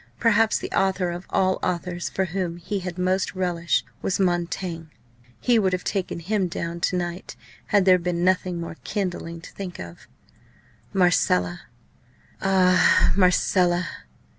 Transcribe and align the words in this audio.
Perhaps 0.19 0.57
the 0.57 0.71
author 0.71 1.11
of 1.11 1.27
all 1.29 1.59
authors 1.61 2.09
for 2.09 2.25
whom 2.25 2.57
he 2.57 2.79
had 2.79 2.97
most 2.97 3.35
relish 3.35 3.85
was 4.01 4.19
Montaigne. 4.19 4.85
He 5.39 5.59
would 5.59 5.73
have 5.73 5.83
taken 5.83 6.19
him 6.21 6.47
down 6.47 6.79
to 6.79 6.95
night 6.95 7.35
had 7.67 7.85
there 7.85 7.99
been 7.99 8.23
nothing 8.25 8.59
more 8.59 8.77
kindling 8.83 9.41
to 9.41 9.51
think 9.51 9.77
of. 9.77 10.07
Marcella! 10.91 11.67
ah! 12.41 13.13
Marcella! 13.15 13.87